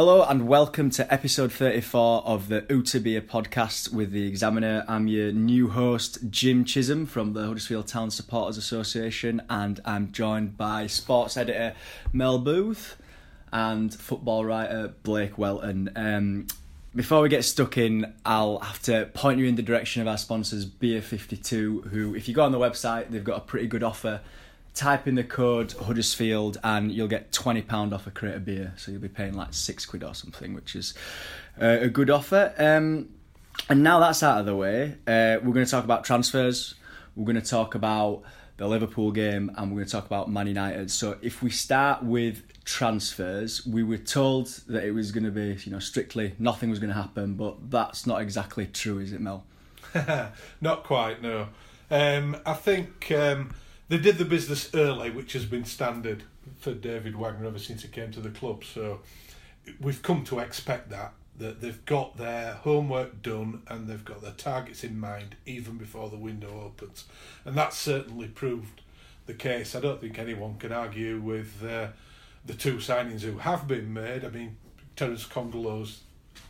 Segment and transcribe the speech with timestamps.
[0.00, 4.82] Hello and welcome to episode 34 of the Utabia podcast with the Examiner.
[4.88, 10.56] I'm your new host, Jim Chisholm from the Huddersfield Town Supporters Association, and I'm joined
[10.56, 11.74] by sports editor
[12.14, 12.96] Mel Booth
[13.52, 15.90] and football writer Blake Welton.
[15.94, 16.46] Um,
[16.94, 20.16] before we get stuck in, I'll have to point you in the direction of our
[20.16, 23.82] sponsors, Beer 52, who, if you go on the website, they've got a pretty good
[23.82, 24.22] offer
[24.74, 28.72] type in the code Huddersfield and you'll get twenty pound off a crate of beer.
[28.76, 30.94] So you'll be paying like six quid or something, which is
[31.60, 32.52] uh, a good offer.
[32.58, 33.10] Um,
[33.68, 36.74] and now that's out of the way, uh, we're going to talk about transfers.
[37.14, 38.22] We're going to talk about
[38.56, 40.90] the Liverpool game, and we're going to talk about Man United.
[40.90, 45.56] So if we start with transfers, we were told that it was going to be,
[45.64, 49.20] you know, strictly nothing was going to happen, but that's not exactly true, is it,
[49.20, 49.44] Mel?
[50.60, 51.48] Not quite, no.
[51.90, 53.52] Um, I think um,
[53.90, 56.22] they did the business early, which has been standard
[56.58, 58.62] for David Wagner ever since he came to the club.
[58.64, 59.00] So
[59.80, 64.32] we've come to expect that that they've got their homework done and they've got their
[64.32, 67.04] targets in mind even before the window opens,
[67.44, 68.80] and that's certainly proved
[69.26, 69.74] the case.
[69.74, 71.88] I don't think anyone can argue with uh,
[72.46, 74.24] the two signings who have been made.
[74.24, 74.56] I mean,
[74.96, 76.02] Terence Kongolo's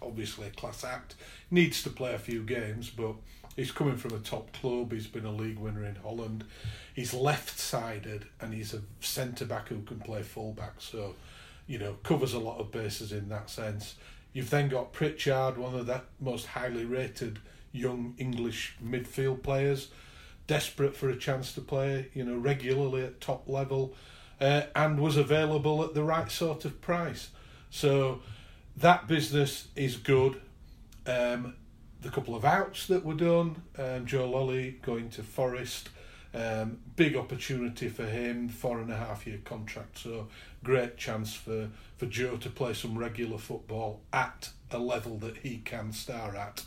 [0.03, 1.15] obviously a class act,
[1.51, 3.15] needs to play a few games, but
[3.56, 4.93] he's coming from a top club.
[4.93, 6.45] He's been a league winner in Holland.
[6.95, 10.75] He's left sided and he's a centre back who can play full back.
[10.78, 11.15] So,
[11.66, 13.97] you know, covers a lot of bases in that sense.
[14.33, 17.41] You've then got Pritchard, one of the most highly rated
[17.72, 19.88] young English midfield players,
[20.47, 23.94] desperate for a chance to play, you know, regularly at top level,
[24.41, 27.31] uh, and was available at the right sort of price.
[27.71, 28.21] So
[28.77, 30.41] that business is good.
[31.06, 31.55] Um,
[32.03, 35.91] the couple of outs that were done, um, Joe Lolley going to Forest,
[36.33, 39.99] um, big opportunity for him, four and a half year contract.
[39.99, 40.28] So
[40.62, 45.59] great chance for, for Joe to play some regular football at a level that he
[45.59, 46.65] can star at.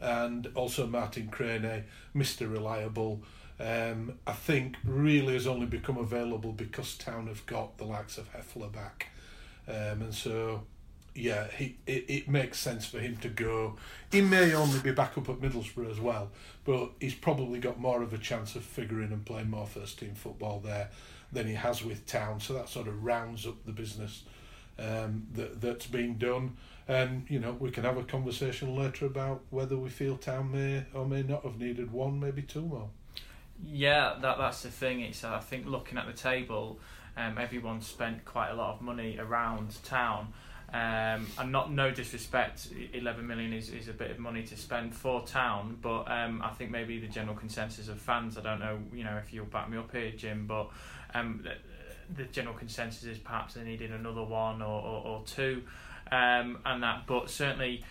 [0.00, 1.84] And also Martin Cranie,
[2.14, 2.50] Mr.
[2.50, 3.22] Reliable.
[3.60, 8.32] Um, I think really has only become available because Town have got the likes of
[8.32, 9.08] Hefele back.
[9.68, 10.62] Um, and so
[11.14, 13.76] yeah, he it, it makes sense for him to go.
[14.10, 16.30] He may only be back up at Middlesbrough as well,
[16.64, 20.14] but he's probably got more of a chance of figuring and playing more first team
[20.14, 20.90] football there
[21.30, 22.40] than he has with Town.
[22.40, 24.22] So that sort of rounds up the business
[24.78, 26.56] um, that's been done.
[26.88, 30.84] And you know we can have a conversation later about whether we feel Town may
[30.94, 32.88] or may not have needed one, maybe two more.
[33.64, 35.00] Yeah, that that's the thing.
[35.00, 36.80] It's I think looking at the table,
[37.16, 40.32] um, everyone spent quite a lot of money around town.
[40.72, 44.94] Um, and not no disrespect, eleven million is, is a bit of money to spend
[44.94, 48.38] for town, but um, I think maybe the general consensus of fans.
[48.38, 50.70] I don't know, you know, if you'll back me up here, Jim, but
[51.12, 55.62] um, the, the general consensus is perhaps they needed another one or or, or two,
[56.10, 57.06] um, and that.
[57.06, 57.84] But certainly,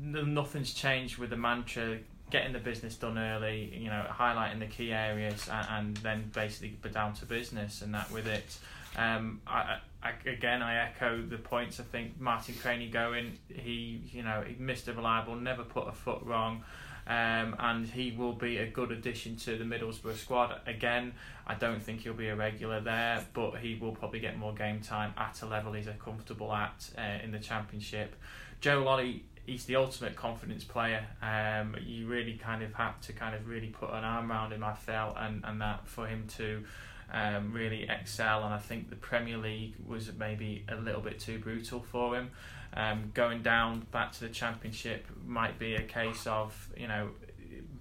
[0.00, 1.98] nothing's changed with the mantra
[2.30, 3.76] getting the business done early.
[3.76, 8.12] You know, highlighting the key areas and, and then basically down to business and that
[8.12, 8.58] with it.
[8.96, 11.80] Um, I, I, again, I echo the points.
[11.80, 14.94] I think Martin Cranie going, he you know he Mr.
[14.94, 16.62] Reliable, never put a foot wrong,
[17.06, 20.60] um, and he will be a good addition to the Middlesbrough squad.
[20.66, 21.14] Again,
[21.46, 24.80] I don't think he'll be a regular there, but he will probably get more game
[24.80, 28.14] time at a level he's comfortable at uh, in the Championship.
[28.60, 31.06] Joe Lolley he's the ultimate confidence player.
[31.22, 34.62] Um, you really kind of have to kind of really put an arm around him,
[34.62, 36.64] I felt, and, and that for him to
[37.12, 38.44] um, really excel.
[38.44, 42.30] And I think the Premier League was maybe a little bit too brutal for him.
[42.74, 47.10] Um, going down back to the Championship might be a case of you know,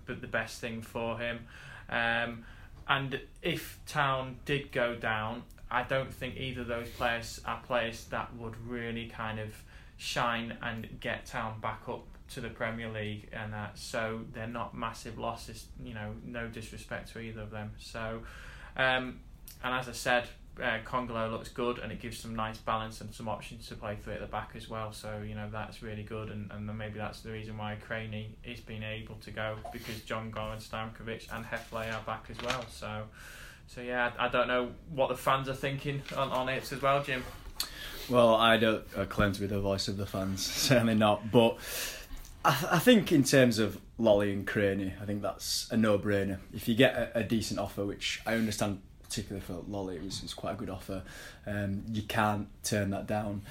[0.06, 1.46] but the best thing for him.
[1.90, 2.46] Um,
[2.88, 8.06] and if Town did go down, I don't think either of those players are players
[8.06, 9.50] that would really kind of
[9.98, 14.76] shine and get Town back up to the Premier League, and uh, so they're not
[14.76, 15.66] massive losses.
[15.84, 17.72] You know, no disrespect to either of them.
[17.80, 18.22] So,
[18.78, 19.20] um,
[19.64, 20.28] and as I said,
[20.62, 23.96] uh, Kongolo looks good and it gives some nice balance and some options to play
[23.96, 24.92] through at the back as well.
[24.92, 28.60] So you know that's really good, and, and maybe that's the reason why Cranie is
[28.60, 32.66] being able to go because Jon Gorenc Stankovic and Hefele are back as well.
[32.70, 33.04] So
[33.68, 36.82] so yeah, I, I don't know what the fans are thinking on, on it as
[36.82, 37.24] well, Jim.
[38.10, 41.32] Well, I don't uh, claim to be the voice of the fans, certainly not.
[41.32, 41.58] But
[42.46, 46.38] I, I think in terms of Lolley and Cranie, I think that's a no-brainer.
[46.54, 50.18] If you get a, a decent offer, which I understand, particularly for Lolley, it was,
[50.18, 51.04] it was quite a good offer.
[51.46, 53.42] Um, you can't turn that down.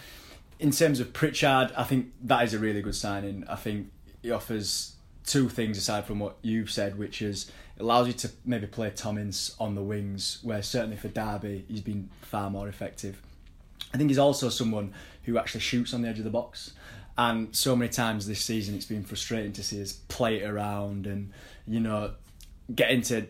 [0.58, 3.44] In terms of Pritchard, I think that is a really good signing.
[3.48, 3.90] I think
[4.22, 4.94] he offers
[5.24, 8.90] two things aside from what you've said, which is it allows you to maybe play
[8.90, 13.20] Tom Ince on the wings, where certainly for Derby he's been far more effective.
[13.92, 14.94] I think he's also someone
[15.24, 16.72] who actually shoots on the edge of the box.
[17.18, 21.06] And so many times this season, it's been frustrating to see us play it around
[21.06, 21.32] and,
[21.66, 22.12] you know,
[22.74, 23.26] get into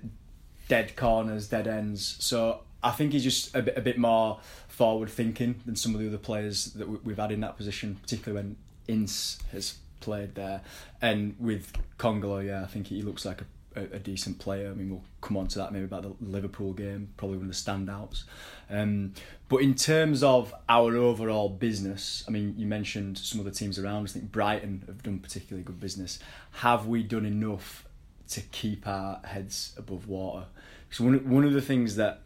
[0.69, 2.17] dead corners, dead ends.
[2.19, 6.01] So I think he's just a bit, a bit more forward thinking than some of
[6.01, 8.57] the other players that we've had in that position, particularly when
[8.89, 10.63] Ince has played there.
[11.01, 13.45] And with Kongolo, yeah, I think he looks like a
[13.77, 14.71] a, a, decent player.
[14.71, 17.53] I mean, we'll come on to that maybe about the Liverpool game, probably one of
[17.53, 18.25] the standouts.
[18.71, 19.13] Um,
[19.49, 24.09] but in terms of our overall business, I mean, you mentioned some other teams around.
[24.09, 26.19] I think Brighton have done particularly good business.
[26.53, 27.85] Have we done enough
[28.31, 30.47] to keep our heads above water?
[30.91, 32.23] So one one of the things that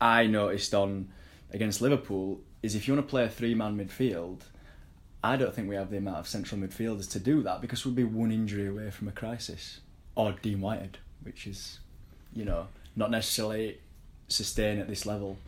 [0.00, 1.08] I noticed on
[1.52, 4.42] against Liverpool is if you want to play a three man midfield.
[5.24, 7.96] I don't think we have the amount of central midfielders to do that because we'd
[7.96, 9.80] be one injury away from a crisis
[10.16, 11.78] or Dean Whitehead, which is,
[12.34, 12.66] you know,
[12.96, 13.78] not necessarily
[14.26, 15.38] sustained at this level.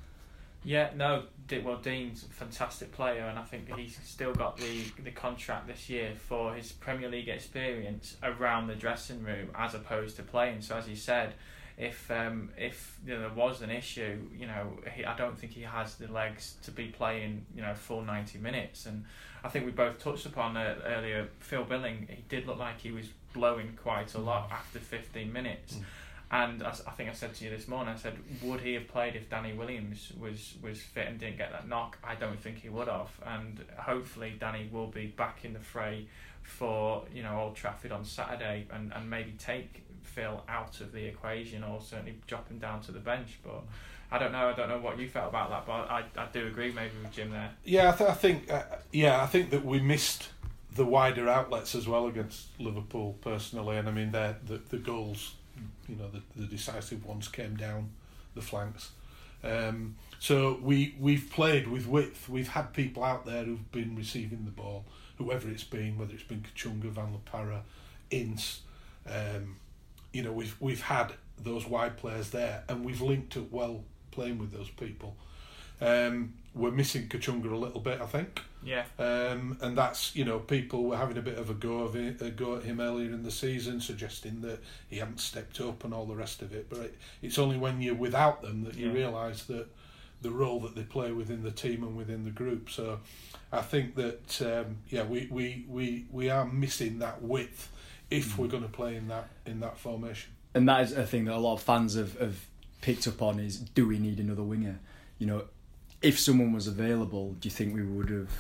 [0.64, 1.24] Yeah, no,
[1.64, 5.88] well, Dean's a fantastic player, and I think he's still got the, the contract this
[5.88, 10.60] year for his Premier League experience around the dressing room as opposed to playing.
[10.60, 11.34] So, as he said,
[11.78, 15.52] if um, if you know, there was an issue, you know, he, I don't think
[15.52, 18.84] he has the legs to be playing, you know, full ninety minutes.
[18.84, 19.04] And
[19.44, 21.28] I think we both touched upon it earlier.
[21.38, 25.75] Phil Billing, he did look like he was blowing quite a lot after 15 minutes.
[25.75, 25.84] Mm.
[26.30, 28.86] And I, I, think I said to you this morning, I said, would he have
[28.86, 31.98] played if Danny Williams was, was fit and didn't get that knock?
[32.04, 33.08] I don't think he would have.
[33.25, 36.06] And hopefully Danny will be back in the fray
[36.48, 41.04] for you know Old Trafford on Saturday and, and maybe take Phil out of the
[41.04, 43.38] equation or certainly drop him down to the bench.
[43.44, 43.62] But
[44.10, 44.48] I don't know.
[44.48, 47.12] I don't know what you felt about that, but I, I do agree maybe with
[47.12, 47.50] Jim there.
[47.64, 50.30] Yeah, I, th- I think uh, yeah, I think that we missed
[50.78, 54.36] the wider outlets as well against Liverpool personally, and I mean the
[54.70, 55.34] the goals,
[55.88, 57.90] you know, the, the decisive ones came down
[58.34, 58.92] the flanks.
[59.42, 62.28] Um, so we we've played with width.
[62.28, 64.84] We've had people out there who've been receiving the ball,
[65.16, 67.64] whoever it's been, whether it's been Kachunga, Van La Parra,
[68.10, 68.62] Ince.
[69.06, 69.56] Um,
[70.12, 73.82] you know, we've we've had those wide players there, and we've linked up well
[74.12, 75.16] playing with those people.
[75.80, 78.43] Um, we're missing Kachunga a little bit, I think.
[78.62, 78.84] Yeah.
[78.99, 82.20] Um, and that's you know people were having a bit of a go of it,
[82.20, 84.58] a go at him earlier in the season, suggesting that
[84.88, 86.69] he hadn't stepped up and all the rest of it.
[86.69, 88.94] But it, it's only when you're without them that you yeah.
[88.94, 89.69] realise that
[90.20, 92.70] the role that they play within the team and within the group.
[92.70, 93.00] So
[93.52, 97.70] I think that um, yeah, we, we, we, we are missing that width
[98.11, 98.38] if mm.
[98.38, 100.32] we're going to play in that in that formation.
[100.54, 102.40] And that is a thing that a lot of fans have, have
[102.81, 104.81] picked up on is do we need another winger?
[105.19, 105.44] You know,
[106.02, 108.30] if someone was available, do you think we would have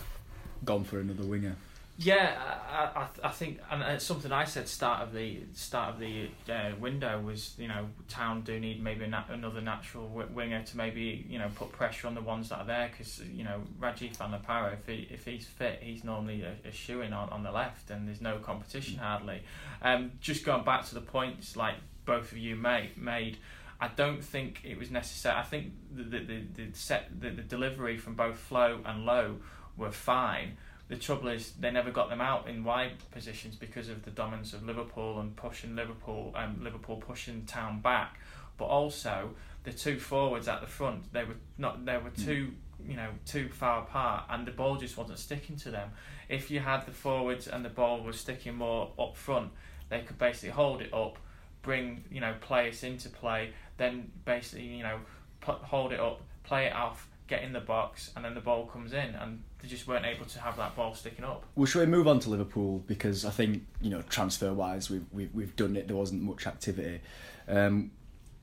[0.64, 1.56] gone for another winger?
[2.00, 2.32] Yeah,
[2.70, 6.28] I, I, I think, and it's something I said start of the start of the
[6.48, 10.76] uh, window was you know Town do need maybe nat- another natural w- winger to
[10.76, 14.16] maybe you know put pressure on the ones that are there because you know Rajiv
[14.16, 14.32] Van
[14.72, 17.90] if he if he's fit he's normally a, a shoe in on, on the left
[17.90, 19.42] and there's no competition hardly.
[19.82, 23.38] Um, just going back to the points like both of you made made
[23.80, 25.36] I don't think it was necessary.
[25.36, 29.36] I think the the, the, the set the, the delivery from both Flo and Lowe
[29.76, 30.56] were fine.
[30.88, 34.54] The trouble is they never got them out in wide positions because of the dominance
[34.54, 38.18] of Liverpool and pushing Liverpool and um, Liverpool pushing Town back.
[38.56, 39.30] But also
[39.64, 42.52] the two forwards at the front, they were not they were too
[42.84, 45.90] you know too far apart, and the ball just wasn't sticking to them.
[46.28, 49.52] If you had the forwards and the ball was sticking more up front,
[49.88, 51.18] they could basically hold it up,
[51.62, 54.98] bring you know players into play, then basically you know
[55.40, 58.66] put, hold it up, play it off, get in the box, and then the ball
[58.66, 61.44] comes in, and they just weren't able to have that ball sticking up.
[61.54, 65.06] Well, shall we move on to Liverpool because I think you know transfer wise we've
[65.12, 65.88] we've we've done it.
[65.88, 67.00] There wasn't much activity.
[67.48, 67.90] Um,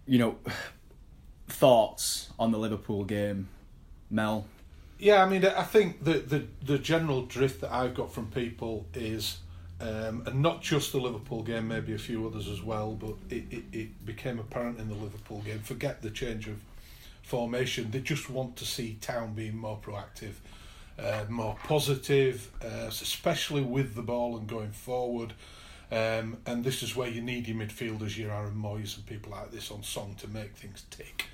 [0.08, 0.38] you know,
[1.48, 3.50] thoughts on the Liverpool game,
[4.10, 4.46] Mel.
[4.98, 8.86] Yeah, I mean, I think the the the general drift that I've got from people
[8.94, 9.39] is
[9.82, 13.44] um, and not just the Liverpool game, maybe a few others as well, but it,
[13.51, 15.60] it, it became apparent in the Liverpool game.
[15.60, 16.60] Forget the change of
[17.24, 17.91] formation.
[17.91, 20.36] They just want to see Town being more proactive,
[20.98, 25.34] uh, more positive, uh, especially with the ball and going forward.
[25.91, 29.51] Um, and this is where you need your midfielders, your Aaron Mooys and people like
[29.51, 31.25] this on song to make things tick.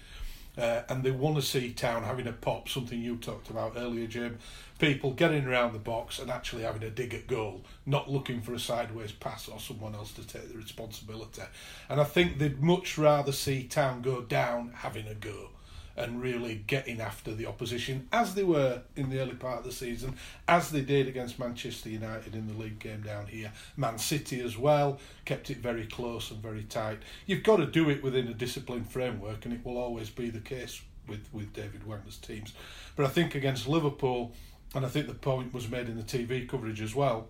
[0.61, 4.05] Uh, and they want to see Town having a pop, something you talked about earlier,
[4.05, 4.37] Jim.
[4.77, 8.53] People getting around the box and actually having a dig at goal, not looking for
[8.53, 11.41] a sideways pass or someone else to take the responsibility.
[11.89, 15.49] And I think they'd much rather see Town go down having a go
[15.95, 19.71] and really getting after the opposition as they were in the early part of the
[19.71, 20.15] season,
[20.47, 23.51] as they did against Manchester United in the league game down here.
[23.77, 26.99] Man City as well kept it very close and very tight.
[27.25, 30.39] You've got to do it within a disciplined framework, and it will always be the
[30.39, 32.53] case with, with David Wagner's teams.
[32.95, 34.33] But I think against Liverpool,
[34.73, 37.27] and I think the point was made in the TV coverage as well,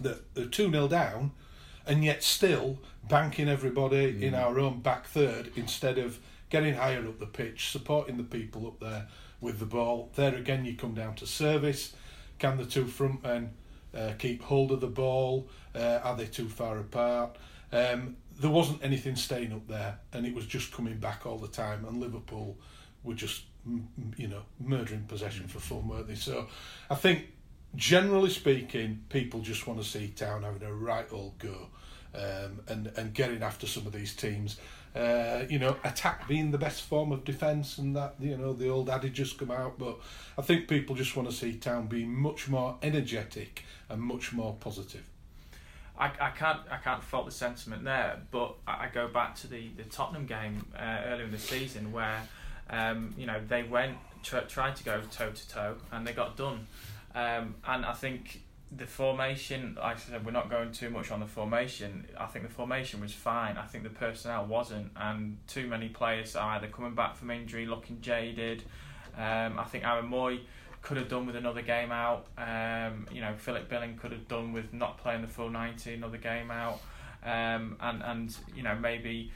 [0.00, 1.32] that they're 2 0 down
[1.86, 4.22] and yet still banking everybody mm.
[4.22, 6.18] in our own back third instead of
[6.54, 9.08] getting higher up the pitch, supporting the people up there
[9.40, 10.12] with the ball.
[10.14, 11.96] There again, you come down to service.
[12.38, 13.50] Can the two front men
[13.92, 15.48] uh, keep hold of the ball?
[15.74, 17.38] Uh, are they too far apart?
[17.72, 21.48] Um, there wasn't anything staying up there, and it was just coming back all the
[21.48, 21.84] time.
[21.84, 22.56] And Liverpool
[23.02, 23.42] were just,
[24.16, 26.14] you know, murdering possession for fun, weren't they?
[26.14, 26.46] So,
[26.88, 27.32] I think,
[27.74, 31.66] generally speaking, people just want to see Town having a right old go,
[32.14, 34.58] um, and and getting after some of these teams
[34.94, 38.68] uh, you know, attack being the best form of defence, and that you know the
[38.68, 39.78] old adages come out.
[39.78, 39.98] But
[40.38, 44.56] I think people just want to see Town be much more energetic and much more
[44.60, 45.02] positive.
[45.98, 49.68] I, I can't I can't fault the sentiment there, but I go back to the,
[49.76, 52.22] the Tottenham game uh, earlier in the season where
[52.70, 56.68] um, you know they went tried to go toe to toe and they got done,
[57.16, 58.42] um, and I think
[58.76, 62.06] the formation, like I said, we're not going too much on the formation.
[62.18, 63.56] I think the formation was fine.
[63.56, 67.66] I think the personnel wasn't, and too many players are either coming back from injury,
[67.66, 68.62] looking jaded.
[69.16, 70.40] Um, I think Aaron Mooy
[70.82, 72.26] could have done with another game out.
[72.36, 76.18] Um, you know, Philip Billing could have done with not playing the full ninety, another
[76.18, 76.80] game out,
[77.24, 79.30] um, and and you know maybe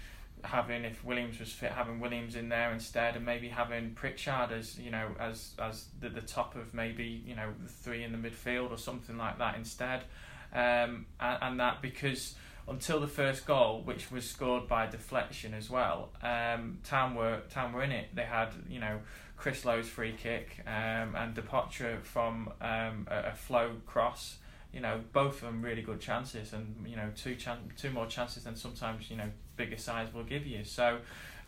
[0.45, 4.79] having if Williams was fit, having Williams in there instead, and maybe having Pritchard as
[4.79, 8.19] you know as as the, the top of maybe you know the three in the
[8.19, 10.05] midfield or something like that instead,
[10.53, 12.35] um, and, and that because
[12.67, 17.73] until the first goal, which was scored by deflection as well, um, Town were Town
[17.73, 18.15] were in it.
[18.15, 19.01] They had you know
[19.37, 24.39] Chris Lowe's free kick um, and Depoitre from um, a, a flow cross
[24.73, 28.07] you know, both of them really good chances, and you know, two chan- two more
[28.07, 30.65] chances than sometimes you know bigger size will give you.
[30.65, 30.99] So,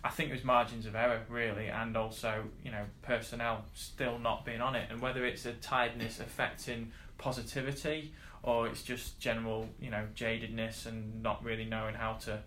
[0.02, 4.60] I think there's margins of error really, and also you know personnel still not being
[4.60, 8.12] on it, and whether it's a tiredness affecting positivity
[8.42, 12.38] or it's just general you know jadedness and not really knowing how to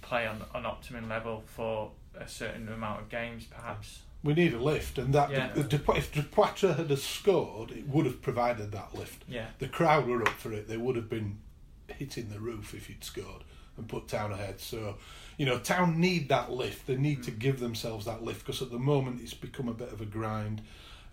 [0.00, 4.58] play on an optimum level for a certain amount of games, perhaps we need a
[4.58, 5.50] lift, and that yeah.
[5.54, 9.22] if Depoitre had scored, it would have provided that lift.
[9.28, 9.46] Yeah.
[9.58, 11.38] The crowd were up for it; they would have been
[11.88, 13.44] hitting the roof if he'd scored
[13.76, 14.60] and put Town ahead.
[14.60, 14.96] So,
[15.36, 16.86] you know, Town need that lift.
[16.86, 17.24] They need mm.
[17.24, 20.06] to give themselves that lift because at the moment it's become a bit of a
[20.06, 20.62] grind.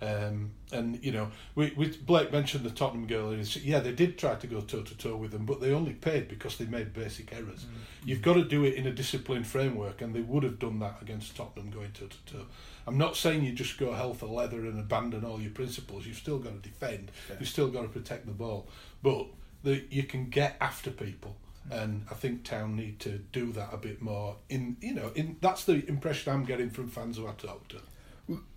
[0.01, 3.29] Um, and you know, we, we Blake mentioned the Tottenham girl.
[3.29, 5.93] And yeah, they did try to go toe to toe with them, but they only
[5.93, 7.65] paid because they made basic errors.
[7.65, 8.05] Mm.
[8.05, 10.97] You've got to do it in a disciplined framework, and they would have done that
[11.01, 12.45] against Tottenham going toe to toe.
[12.85, 16.05] I'm not saying you just go hell for leather and abandon all your principles.
[16.05, 17.11] You've still got to defend.
[17.29, 17.37] Yeah.
[17.39, 18.67] You've still got to protect the ball,
[19.01, 19.27] but
[19.63, 21.37] the, you can get after people.
[21.71, 24.37] And I think Town need to do that a bit more.
[24.49, 27.77] In you know, in that's the impression I'm getting from fans who I talk to.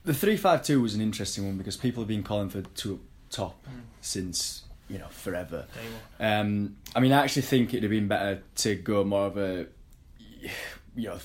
[0.04, 3.00] The three five two was an interesting one because people have been calling for two
[3.30, 3.80] top mm.
[4.00, 5.66] since you know forever.
[6.18, 9.66] Um, I mean, I actually think it'd have been better to go more of a
[10.94, 11.18] you know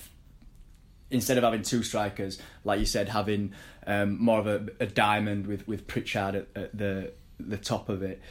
[1.11, 3.53] instead of having two strikers, like you said, having
[3.85, 8.01] um, more of a, a, diamond with with Pritchard at, at, the the top of
[8.01, 8.21] it.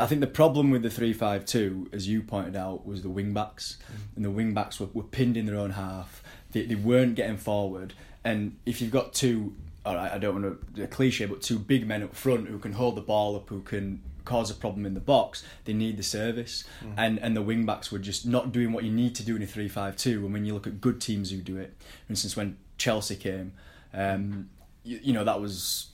[0.00, 3.10] I think the problem with the three five two, as you pointed out, was the
[3.10, 4.16] wing backs, mm.
[4.16, 6.22] and the wing backs were, were pinned in their own half.
[6.52, 7.92] They, they weren't getting forward,
[8.24, 9.54] and if you've got two,
[9.84, 12.58] all right, I don't want to a cliche, but two big men up front who
[12.58, 15.96] can hold the ball up, who can cause a problem in the box, they need
[15.96, 16.64] the service.
[16.82, 16.94] Mm.
[16.96, 19.42] And and the wing backs were just not doing what you need to do in
[19.42, 20.24] a three five two.
[20.24, 21.74] And when you look at good teams who do it,
[22.06, 23.52] for instance, when Chelsea came,
[23.92, 24.48] um,
[24.82, 25.89] you, you, know that was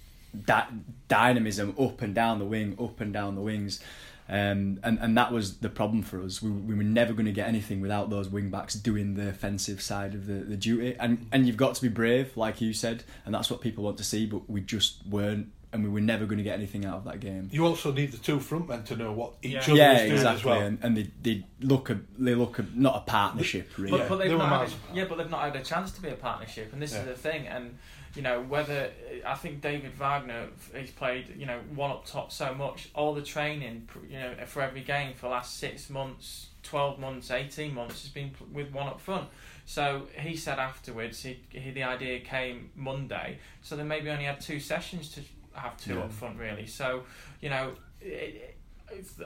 [0.47, 0.73] that
[1.09, 3.81] dynamism up and down the wing, up and down the wings.
[4.28, 6.43] Um, and and that was the problem for us.
[6.43, 9.81] We, we were never going to get anything without those wing backs doing the offensive
[9.81, 10.97] side of the, the duty.
[10.99, 13.99] And and you've got to be brave, like you said, and that's what people want
[13.99, 14.26] to see.
[14.26, 17.21] But we just weren't and we were never going to get anything out of that
[17.21, 17.49] game.
[17.52, 19.61] You also need the two front men to know what each yeah.
[19.61, 20.38] other yeah, is doing exactly.
[20.38, 20.61] as well.
[20.66, 23.99] And, and they, they look a they look a, not a partnership really.
[23.99, 26.14] But, but they've not had yeah, but they've not had a chance to be a
[26.14, 27.00] partnership, and this yeah.
[27.00, 27.47] is the thing.
[27.47, 27.78] And
[28.16, 28.90] you know whether
[29.25, 33.23] I think David Wagner he's played you know one up top so much all the
[33.23, 38.02] training you know for every game for the last six months, twelve months, eighteen months
[38.02, 39.28] has been with one up front.
[39.66, 44.40] So he said afterwards he, he the idea came Monday, so they maybe only had
[44.40, 45.20] two sessions to
[45.52, 46.00] have two Yeah.
[46.04, 46.66] up front really.
[46.66, 47.04] So
[47.40, 47.73] you know.
[48.00, 48.54] It,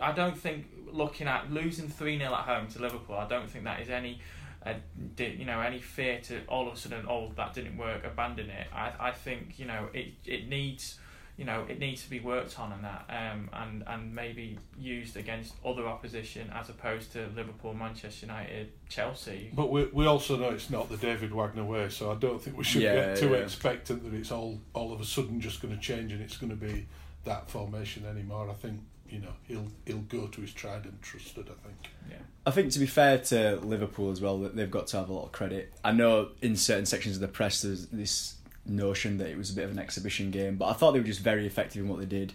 [0.01, 3.17] I don't think looking at losing three 0 at home to Liverpool.
[3.17, 4.19] I don't think that is any
[4.67, 4.75] uh,
[5.17, 8.51] di- you know any fear to all of a sudden oh that didn't work abandon
[8.51, 10.99] it I, I think you know it it needs
[11.39, 15.17] you know it needs to be worked on and that um, and and maybe used
[15.17, 20.51] against other opposition as opposed to Liverpool Manchester United Chelsea But we we also know
[20.51, 23.31] it's not the David Wagner way, so I don't think we should Yeah, get too
[23.31, 23.37] yeah.
[23.37, 26.51] expectant that it's all all of a sudden just going to change and it's going
[26.51, 26.87] to be
[27.25, 28.51] that formation anymore.
[28.51, 31.49] I think you know he'll he'll go to his tried and trusted.
[31.49, 31.93] I think.
[32.09, 35.09] yeah I think to be fair to Liverpool as well, that they've got to have
[35.09, 35.73] a lot of credit.
[35.85, 39.55] I know in certain sections of the press there's this notion that it was a
[39.55, 41.99] bit of an exhibition game, but I thought they were just very effective in what
[41.99, 42.33] they did.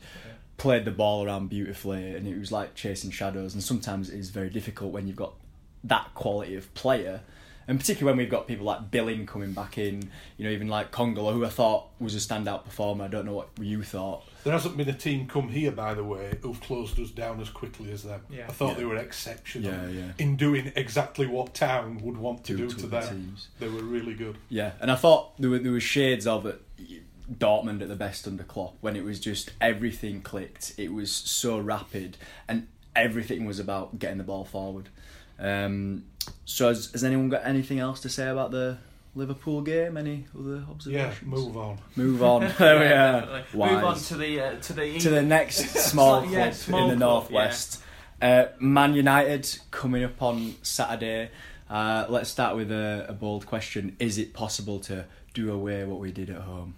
[0.58, 3.54] Played the ball around beautifully, and it was like chasing shadows.
[3.54, 5.34] And sometimes it is very difficult when you've got
[5.84, 7.22] that quality of player,
[7.68, 10.10] and particularly when we've got people like Billing coming back in.
[10.38, 13.06] You know, even like Kongolo, who I thought was a standout performer.
[13.06, 14.24] I don't know what you thought.
[14.44, 17.50] There hasn't been a team come here, by the way, who've closed us down as
[17.50, 18.22] quickly as them.
[18.30, 18.46] Yeah.
[18.48, 18.74] I thought Yeah.
[18.76, 20.12] they were exceptional Yeah, yeah.
[20.20, 23.08] in doing exactly what Town would want to Do do, to to them.
[23.10, 23.48] teams.
[23.60, 24.38] They were really good.
[24.50, 26.62] Yeah, and I thought there were there were shades of it.
[27.32, 30.74] Dortmund at the best under Klopp when it was just everything clicked.
[30.78, 32.18] It was so rapid,
[32.48, 34.90] and everything was about getting the ball forward.
[35.40, 36.04] Um,
[36.46, 38.78] so, has, has anyone got anything else to say about the
[39.16, 39.98] Liverpool game?
[39.98, 41.18] Any other observations?
[41.22, 41.78] Yeah, move on.
[41.96, 42.42] Move on.
[42.60, 43.72] there we are.
[43.74, 47.00] move on to the uh, to the to the next small club Yeah, small in
[47.00, 47.82] the club, northwest.
[48.22, 51.32] Uh, Man United coming up on Saturday.
[51.70, 56.00] Uh, let's start with a, a bold question: Is it possible to do away what
[56.00, 56.76] we did at home?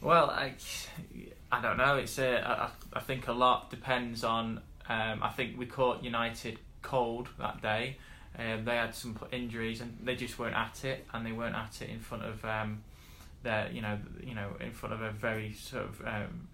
[0.00, 0.54] Well, I,
[1.50, 1.96] I don't know.
[1.96, 4.60] It's a, I, I think a lot depends on.
[4.88, 7.96] Um, I think we caught United cold that day.
[8.38, 11.82] Um, they had some injuries and they just weren't at it, and they weren't at
[11.82, 12.82] it in front of um,
[13.42, 16.48] their, you know, you know, in front of a very sort of um,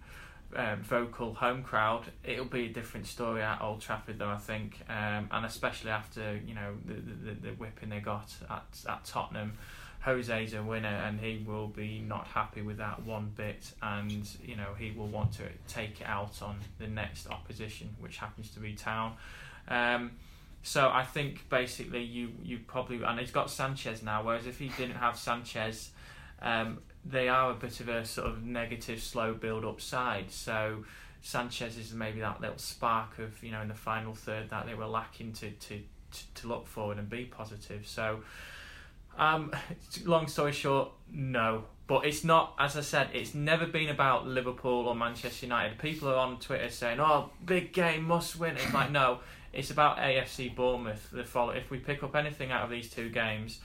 [0.57, 2.05] um, vocal home crowd.
[2.25, 6.41] It'll be a different story at Old Trafford, though I think, um, and especially after
[6.47, 9.55] you know the, the the whipping they got at at Tottenham.
[10.01, 14.57] Jose's a winner and he will be not happy with that one bit and you
[14.57, 18.61] know he will want to take it out on the next opposition which happens to
[18.61, 19.17] be Town
[19.69, 20.13] um,
[20.63, 24.69] so I think basically you you probably and he's got Sanchez now whereas if he
[24.69, 25.91] didn't have Sanchez
[26.43, 30.85] um, they are a bit of a sort of negative slow build up side so
[31.23, 34.75] Sanchez is maybe that little spark of you know in the final third that they
[34.75, 35.81] were lacking to to,
[36.13, 38.21] to, to look forward and be positive so
[39.19, 39.53] um,
[40.05, 41.65] long story short, no.
[41.89, 45.79] But it's not, as I said, it's never been about Liverpool or Manchester United.
[45.79, 49.21] People are on Twitter saying, "Oh, big game, must win." It's like no,
[49.53, 51.11] it's about AFC Bournemouth.
[51.11, 51.51] The follow.
[51.53, 53.61] If we pick up anything out of these two games,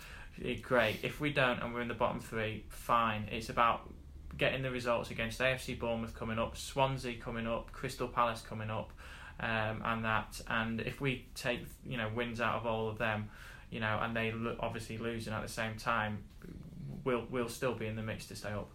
[0.61, 0.99] great.
[1.03, 3.27] If we don't, and we're in the bottom three, fine.
[3.31, 3.89] It's about
[4.37, 8.91] getting the results against AFC Bournemouth coming up, Swansea coming up, Crystal Palace coming up,
[9.39, 10.41] um, and that.
[10.47, 13.29] And if we take you know wins out of all of them
[13.73, 16.19] you know, and they lo- obviously losing at the same time,
[17.03, 18.69] we'll we'll still be in the mix to stay up.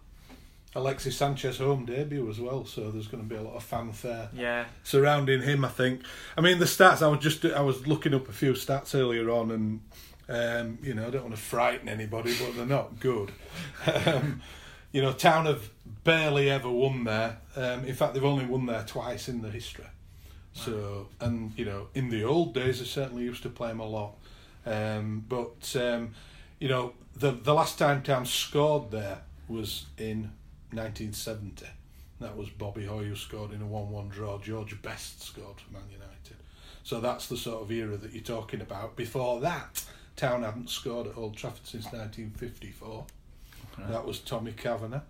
[0.75, 4.29] Alexis Sanchez home debut as well, so there's going to be a lot of fanfare
[4.33, 5.65] Yeah, surrounding him.
[5.65, 6.01] I think.
[6.37, 7.01] I mean, the stats.
[7.01, 9.81] I was just I was looking up a few stats earlier on, and
[10.29, 13.31] um, you know, I don't want to frighten anybody, but they're not good.
[14.05, 14.41] um,
[14.91, 15.69] you know, Town have
[16.03, 17.37] barely ever won there.
[17.55, 19.85] Um, in fact, they've only won there twice in the history.
[20.53, 23.87] So, and you know, in the old days, they certainly used to play them a
[23.87, 24.15] lot.
[24.65, 26.13] Um, but um,
[26.59, 30.31] you know, the the last time Town scored there was in
[30.71, 31.65] 1970.
[32.21, 34.37] That was Bobby Hoy who scored in a 1 1 draw.
[34.39, 36.37] George Best scored for Man United.
[36.83, 38.95] So that's the sort of era that you're talking about.
[38.95, 39.83] Before that,
[40.15, 43.05] Town hadn't scored at Old Trafford since 1954.
[43.87, 45.01] That was Tommy Kavanagh.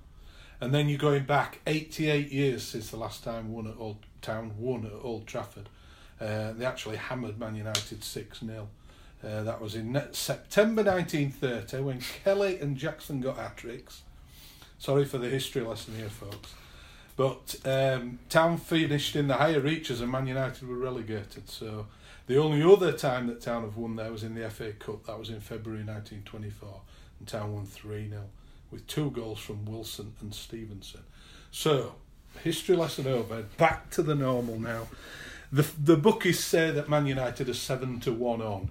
[0.62, 4.54] And then you're going back 88 years since the last time won at Old Town
[4.58, 5.70] won at Old Trafford.
[6.20, 8.68] Uh, they actually hammered Man United 6 0.
[9.24, 14.04] Uh, that was in September 1930 when Kelly and Jackson got hat tricks.
[14.80, 16.54] Sorry for the history lesson here, folks.
[17.18, 21.50] But um, Town finished in the higher reaches and Man United were relegated.
[21.50, 21.88] So
[22.28, 25.06] the only other time that Town have won there was in the FA Cup.
[25.06, 26.82] That was in February 1924.
[27.20, 28.22] And Town won 3 0
[28.72, 31.02] with two goals from Wilson and Stevenson.
[31.52, 31.96] So,
[32.42, 33.44] history lesson over.
[33.58, 34.88] Back to the normal now.
[35.52, 38.70] The, the bookies say that Man United are 7 to 1 on.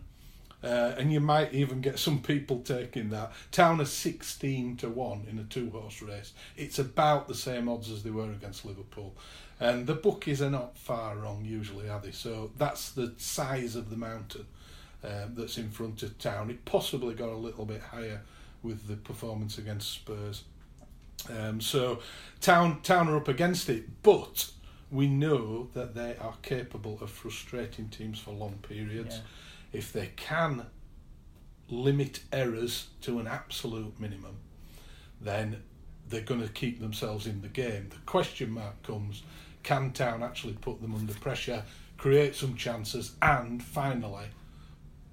[0.62, 3.33] Uh, and you might even get some people taking that.
[3.53, 6.33] Town are 16 to 1 in a two horse race.
[6.57, 9.14] It's about the same odds as they were against Liverpool.
[9.61, 12.11] And the bookies are not far wrong, usually, are they?
[12.11, 14.47] So that's the size of the mountain
[15.05, 16.51] um, that's in front of Town.
[16.51, 18.23] It possibly got a little bit higher
[18.62, 20.44] with the performance against Spurs.
[21.31, 22.01] Um, so
[22.40, 24.51] Town, Town are up against it, but
[24.90, 29.16] we know that they are capable of frustrating teams for long periods.
[29.16, 29.23] Yeah.
[29.73, 30.67] If they can
[31.69, 34.37] limit errors to an absolute minimum,
[35.21, 35.63] then
[36.09, 37.89] they're going to keep themselves in the game.
[37.91, 39.23] The question mark comes
[39.63, 41.63] can Town actually put them under pressure,
[41.99, 44.27] create some chances, and finally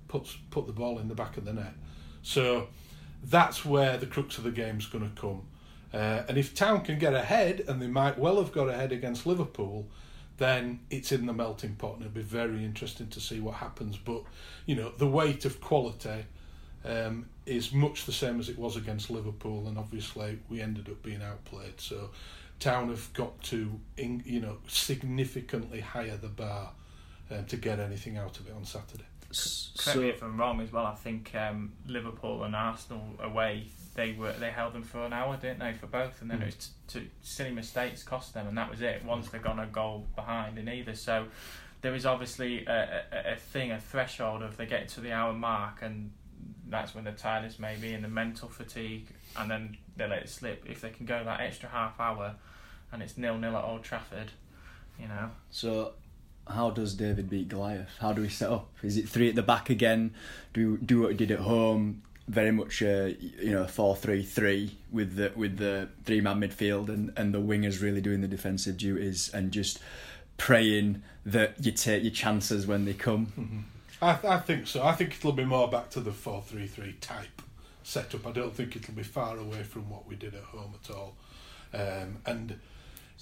[0.07, 1.73] put, put the ball in the back of the net?
[2.21, 2.67] So
[3.23, 5.41] that's where the crux of the game's going to come.
[5.93, 9.25] Uh, and if Town can get ahead, and they might well have got ahead against
[9.25, 9.87] Liverpool,
[10.37, 13.97] then it's in the melting pot, and it'll be very interesting to see what happens.
[13.97, 14.23] But
[14.65, 16.25] you know, the weight of quality
[16.83, 21.01] um, is much the same as it was against Liverpool, and obviously we ended up
[21.03, 21.79] being outplayed.
[21.79, 22.09] So
[22.59, 26.71] Town have got to, in, you know, significantly higher the bar
[27.31, 29.05] um, to get anything out of it on Saturday.
[29.77, 30.85] Correct me if I'm wrong as well.
[30.85, 35.37] I think um, Liverpool and Arsenal away they were they held them for an hour,
[35.37, 36.21] didn't they, for both?
[36.21, 36.43] And then hmm.
[36.43, 39.03] it was t- t- silly mistakes cost them, and that was it.
[39.03, 41.25] Once they've gone a goal behind in either, so
[41.81, 45.33] there is obviously a, a, a thing, a threshold of they get to the hour
[45.33, 46.11] mark, and
[46.67, 50.65] that's when the tiredness maybe and the mental fatigue, and then they let it slip.
[50.67, 52.35] If they can go that extra half hour,
[52.91, 54.31] and it's nil nil at Old Trafford,
[54.99, 55.31] you know.
[55.51, 55.93] So,
[56.49, 57.95] how does David beat Goliath?
[57.99, 58.67] How do we set up?
[58.83, 60.13] Is it three at the back again?
[60.53, 62.01] Do we do what we did at home?
[62.27, 66.89] Very much, uh, you know, four three three with the with the three man midfield
[66.89, 69.79] and and the wingers really doing the defensive duties and just
[70.37, 73.65] praying that you take your chances when they come.
[74.01, 74.83] I, th- I think so.
[74.83, 77.41] I think it'll be more back to the 4 3 3 type
[77.83, 78.27] setup.
[78.27, 81.15] I don't think it'll be far away from what we did at home at all.
[81.73, 82.59] Um, and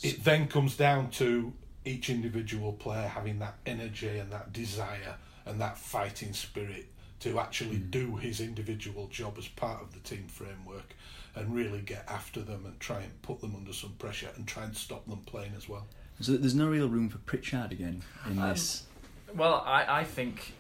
[0.02, 1.54] it then comes down to
[1.86, 6.86] each individual player having that energy and that desire and that fighting spirit
[7.24, 10.94] to actually do his individual job as part of the team framework
[11.36, 14.64] and really get after them and try and put them under some pressure and try
[14.64, 15.88] and stop them playing as well.
[16.20, 18.86] So there's no real room for Pritchard again in Um, this.
[19.34, 20.54] Well, I, I think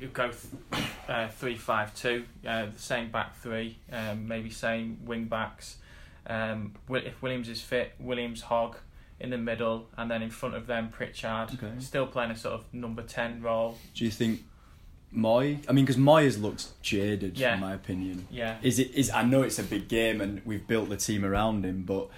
[0.00, 4.98] you go th- uh, three five two, uh, the same back three, um, maybe same
[5.04, 5.76] wing backs.
[6.26, 8.76] Um, if Williams is fit, Williams Hogg
[9.20, 11.72] in the middle, and then in front of them Pritchard, Okay.
[11.80, 13.78] still playing a sort of number ten role.
[13.94, 14.42] Do you think
[15.14, 15.58] Mooy?
[15.68, 17.54] I mean, because Mooy has looked jaded, Yeah.
[17.54, 18.26] in my opinion.
[18.30, 18.56] Yeah.
[18.62, 18.90] Is it?
[18.94, 22.08] Is I know it's a big game and we've built the team around him, but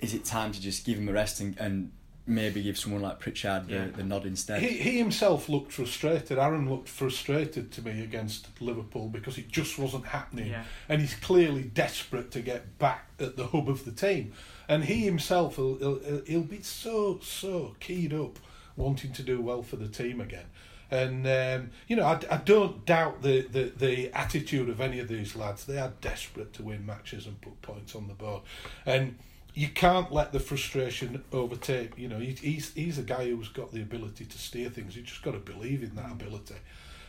[0.00, 1.92] is it time to just give him a rest and, and
[2.26, 3.86] maybe give someone like Pritchard Yeah.
[3.86, 4.62] the, the nod instead?
[4.62, 6.38] He, he himself looked frustrated.
[6.38, 10.46] Aaron looked frustrated to me against Liverpool because it just wasn't happening.
[10.50, 10.64] Yeah.
[10.88, 14.32] And he's clearly desperate to get back at the hub of the team.
[14.68, 18.38] And he himself, will he'll, he'll be so, so keyed up
[18.76, 20.46] wanting to do well for the team again.
[20.90, 25.08] And, um, you know, I, I don't doubt the, the, the attitude of any of
[25.08, 25.64] these lads.
[25.64, 28.42] They are desperate to win matches and put points on the board.
[28.84, 29.16] And
[29.54, 31.96] you can't let the frustration overtake.
[31.96, 34.96] You know, he, he's he's a guy who's got the ability to steer things.
[34.96, 36.56] You just got to believe in that ability.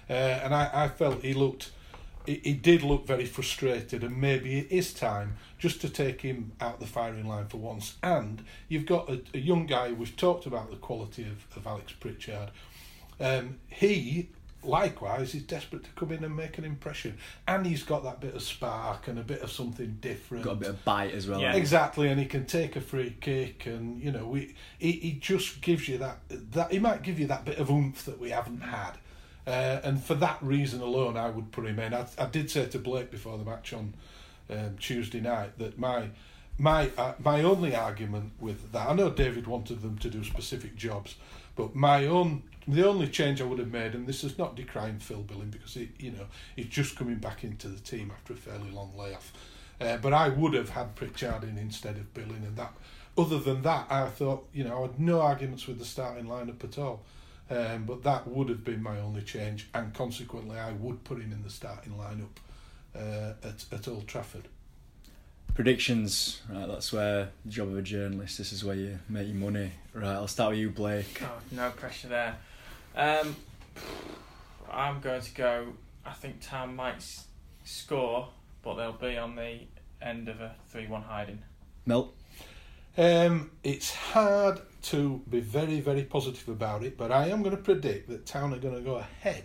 [0.10, 1.72] Uh, and I, I felt he looked,
[2.26, 6.52] he, he did look very frustrated, and maybe it is time just to take him
[6.60, 7.96] out the firing line for once.
[8.04, 9.92] And you've got a, a young guy.
[9.92, 12.50] We've talked about the quality of, of Alex Pritchard.
[13.22, 14.30] Um, he
[14.64, 18.36] likewise is desperate to come in and make an impression, and he's got that bit
[18.36, 20.44] of spark and a bit of something different.
[20.44, 21.42] Got a bit of bite as well.
[21.42, 21.54] Yeah.
[21.54, 25.62] Exactly, and he can take a free kick, and you know, we he, he just
[25.62, 28.62] gives you that that he might give you that bit of oomph that we haven't
[28.62, 28.94] had,
[29.48, 31.94] uh, and for that reason alone, I would put him in.
[31.94, 33.94] I, I did say to Blake before the match on
[34.50, 36.10] um, Tuesday night that my
[36.58, 40.76] my uh, my only argument with that, I know David wanted them to do specific
[40.76, 41.16] jobs,
[41.56, 45.00] but my own the only change I would have made, and this is not decrying
[45.00, 48.38] Phil Billing because he, you know he's just coming back into the team after a
[48.38, 49.34] fairly long layoff.
[49.80, 52.74] Uh, but I would have had Pritchard in instead of Billing, and that.
[53.18, 56.64] Other than that, I thought you know I had no arguments with the starting lineup
[56.64, 57.02] at all.
[57.50, 61.34] Um, but that would have been my only change, and consequently, I would put him
[61.34, 62.38] in the starting lineup
[62.96, 64.48] uh, at at Old Trafford.
[65.54, 66.66] Predictions, right?
[66.68, 68.38] That's where the job of a journalist.
[68.38, 69.72] This is where you make your money.
[69.94, 71.22] Right, I'll start with you, Blake.
[71.24, 72.38] Oh, no pressure there.
[72.96, 73.36] Um,
[74.72, 75.74] I'm going to go.
[76.06, 77.26] I think Town might s-
[77.66, 78.30] score,
[78.64, 79.60] but they'll be on the
[80.02, 81.40] end of a three-one hiding.
[81.86, 82.14] Mel.
[82.98, 87.62] Um, it's hard to be very, very positive about it, but I am going to
[87.62, 89.44] predict that Town are going to go ahead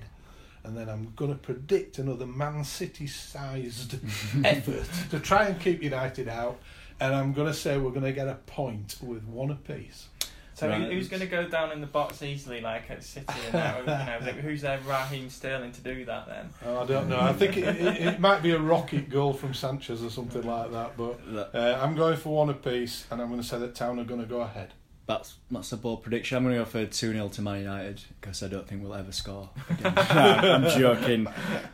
[0.67, 3.97] and then I'm going to predict another Man City-sized
[4.45, 6.59] effort to try and keep United out,
[7.01, 10.09] and I'm going to say we're going to get a point with one apiece.
[10.55, 10.91] So Right.
[10.91, 13.27] who's going to go down in the box easily, like at City?
[13.45, 16.49] And that, you know, like, who's there, Raheem Sterling, to do that then?
[16.65, 17.21] Oh, I don't know.
[17.21, 20.73] I think it, it, it might be a rocket goal from Sanchez or something like
[20.73, 21.21] that, but
[21.55, 24.23] uh, I'm going for one apiece, and I'm going to say that Town are going
[24.23, 24.73] to go ahead.
[25.07, 26.37] That's that's a bold prediction.
[26.37, 28.95] I'm going to go for 2 0 to Man United because I don't think we'll
[28.95, 29.51] ever score.
[29.71, 29.95] Again.
[29.95, 31.29] No, I'm joking.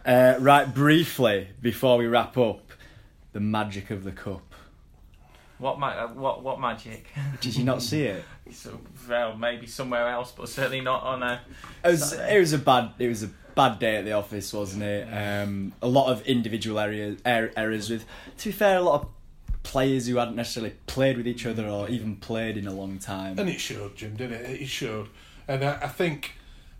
[0.04, 2.72] Uh, right, briefly, before we wrap up,
[3.32, 4.42] the magic of the cup.
[5.56, 7.06] What ma- uh, what what magic?
[7.40, 8.24] Did you not see it?
[8.50, 11.40] so, well, maybe somewhere else, but certainly not on a.
[11.84, 14.82] It was it was a bad it was a bad day at the office, wasn't
[14.82, 15.04] it?
[15.04, 18.04] Um, a lot of individual areas er, errors with.
[18.38, 19.08] To be fair, a lot of
[19.62, 23.38] players who hadn't necessarily played with each other or even played in a long time.
[23.38, 24.62] And it showed, Jim, didn't it?
[24.62, 25.08] It showed,
[25.48, 26.32] and I, I think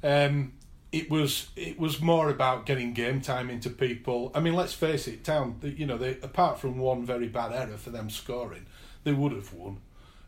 [0.03, 0.53] um,
[0.91, 4.31] it was it was more about getting game time into people.
[4.35, 5.59] I mean, let's face it, Town.
[5.63, 8.67] You know, they apart from one very bad error for them scoring,
[9.05, 9.79] they would have won.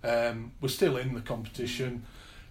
[0.02, 2.04] Um, we're still in the competition,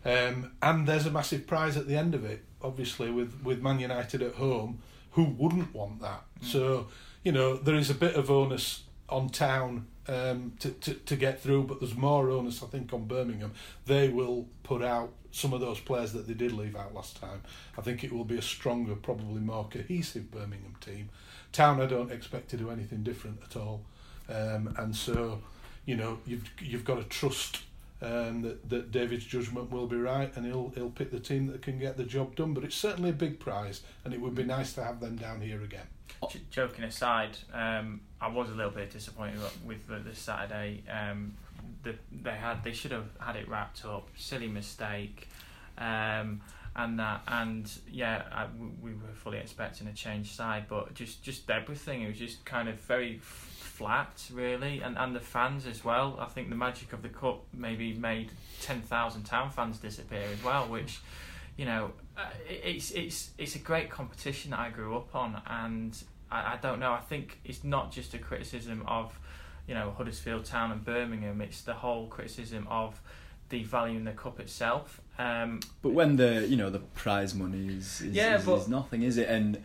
[0.05, 2.43] um, and there's a massive prize at the end of it.
[2.61, 4.79] Obviously, with with Man United at home,
[5.11, 6.23] who wouldn't want that?
[6.41, 6.87] So,
[7.23, 11.41] you know, there is a bit of onus on Town um, to, to to get
[11.41, 13.53] through, but there's more onus, I think, on Birmingham.
[13.85, 17.41] They will put out some of those players that they did leave out last time.
[17.77, 21.09] I think it will be a stronger, probably more cohesive Birmingham team.
[21.51, 23.81] Town, I don't expect to do anything different at all,
[24.29, 25.41] um, and so,
[25.85, 27.61] you know, you've you've got to trust.
[28.01, 31.61] Um, that, that David's judgment will be right and he'll he'll pick the team that
[31.61, 32.53] can get the job done.
[32.53, 35.39] But it's certainly a big prize, and it would be nice to have them down
[35.39, 35.87] here again.
[36.51, 40.83] Joking aside, um, I was a little bit disappointed with the, the Saturday.
[40.89, 41.33] Um,
[41.83, 44.07] the, they had they should have had it wrapped up.
[44.17, 45.27] Silly mistake,
[45.77, 46.41] um,
[46.75, 51.23] and that and yeah, I, we we were fully expecting a change side, but just
[51.23, 52.01] just everything.
[52.03, 56.17] It was just kind of very flat, really, and and the fans as well.
[56.19, 58.31] I think the magic of the cup maybe made
[58.61, 60.99] ten thousand town fans disappear as well, which
[61.57, 65.41] you know, uh, it- it's it's it's a great competition that I grew up on,
[65.47, 65.95] and
[66.33, 66.91] I, I don't know.
[66.91, 69.17] I think it's not just a criticism of,
[69.67, 71.41] you know, Huddersfield Town and Birmingham.
[71.41, 72.99] It's the whole criticism of
[73.49, 74.99] devaluing the cup itself.
[75.19, 78.67] Um, But when the you know the prize money is is, Yeah, is, but- is
[78.67, 79.29] nothing, is it?
[79.29, 79.61] And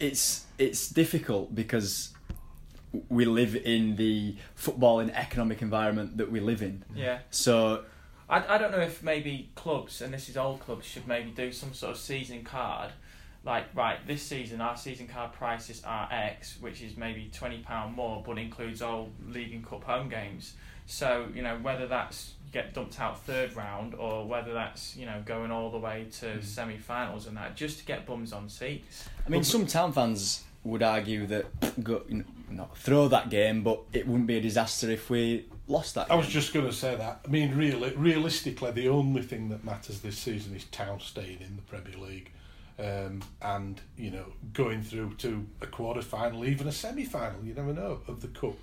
[0.00, 2.12] it's it's difficult because
[3.08, 6.82] we live in the football and economic environment that we live in.
[6.94, 7.84] yeah, So
[8.28, 11.52] I, I don't know if maybe clubs, and this is old clubs, should maybe do
[11.52, 12.90] some sort of season card.
[13.46, 18.22] Like, right, this season our season card prices are X, which is maybe £20 more,
[18.26, 20.54] but includes all League and Cup home games.
[20.86, 25.22] So, you know, whether that's get dumped out third round or whether that's, you know,
[25.24, 26.44] going all the way to mm.
[26.44, 29.08] semi finals and that, just to get bums on seats.
[29.24, 31.46] I mean, some town fans would argue that
[31.84, 35.46] go, you know, not throw that game, but it wouldn't be a disaster if we
[35.68, 36.10] lost that.
[36.10, 37.20] I was just going to say that.
[37.24, 41.56] I mean, really, realistically, the only thing that matters this season is Town staying in
[41.56, 42.32] the Premier League,
[42.78, 47.42] um, and you know, going through to a quarter final, even a semi final.
[47.44, 48.56] You never know of the cup.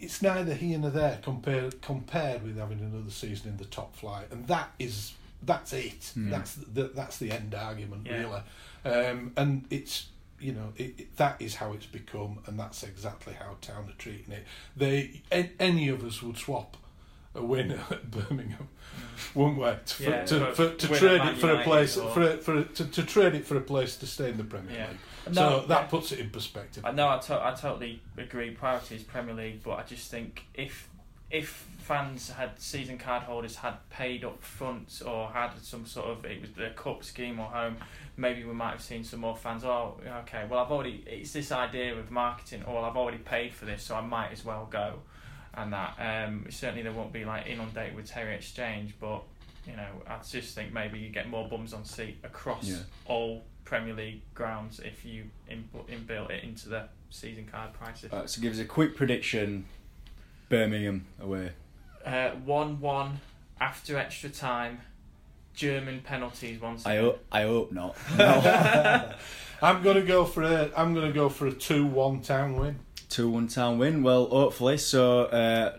[0.00, 4.26] It's neither here nor there compared compared with having another season in the top flight,
[4.30, 5.12] and that is
[5.42, 6.12] that's it.
[6.16, 8.20] That's the that's the end argument, Yeah.
[8.84, 9.06] really.
[9.06, 10.08] Um, and it's
[10.40, 13.96] you know it, it, that is how it's become, and that's exactly how Town are
[13.98, 14.44] treating it.
[14.76, 15.22] They
[15.60, 16.76] any of us would swap
[17.34, 17.46] a mm.
[17.46, 18.68] win at Birmingham,
[19.34, 19.64] wouldn't we?
[19.64, 22.64] To, for- Yeah, to, for- to trade it for a place or- for a, for
[22.64, 24.88] to, to trade it for a place to stay in the Premier Yeah.
[24.88, 25.34] League.
[25.34, 25.86] No, so that yeah.
[25.86, 26.84] puts it in perspective.
[26.84, 28.50] I know I, to- I totally agree.
[28.50, 30.88] Priority is Premier League, but I just think if
[31.30, 36.24] if fans had season card holders had paid up front or had some sort of
[36.24, 37.76] it was the cup scheme or home,
[38.16, 39.64] maybe we might have seen some more fans.
[39.64, 40.44] Oh, okay.
[40.48, 42.62] Well, I've already it's this idea of marketing.
[42.66, 45.00] Oh, well, I've already paid for this, so I might as well go.
[45.56, 49.22] And that um, certainly there won't be like inundated with Terry Exchange, but
[49.66, 52.78] you know I just think maybe you get more bums on seat across Yeah.
[53.06, 58.12] all Premier League grounds if you input inbuilt it into the season card prices.
[58.12, 59.64] Right, so give us a quick prediction.
[60.48, 61.52] Birmingham away.
[62.04, 63.20] Uh, one one
[63.60, 64.80] after extra time.
[65.54, 66.84] German penalties once.
[66.84, 67.96] I hope, I hope not.
[68.18, 69.14] No.
[69.62, 72.56] I'm going to go for a I'm going to go for a two one Town
[72.56, 72.80] win.
[73.14, 74.02] Two one town win.
[74.02, 74.76] Well, hopefully.
[74.76, 75.78] So uh,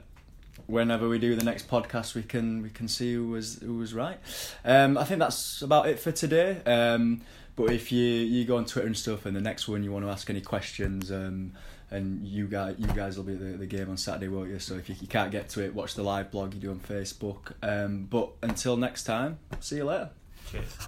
[0.68, 3.94] whenever we do the next podcast, we can we can see who was who was
[3.94, 4.18] right.
[4.64, 6.62] Um, I think that's about it for today.
[6.66, 7.24] Um,
[7.58, 10.06] but if you you go on Twitter and stuff, and the next one you want
[10.06, 11.52] to ask any questions, um,
[11.92, 14.60] and you guys you guys will be at the, the game on Saturday, won't you?
[14.60, 16.80] So if you, you can't get to it, watch the live blog you do on
[16.80, 17.52] Facebook.
[17.62, 20.12] Um, but until next time, see you later.
[20.50, 20.88] Cheers.